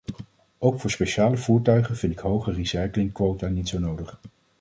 [0.57, 4.19] Ook voor speciale voertuigen vind ik hoge recyclingquota niet zo nodig.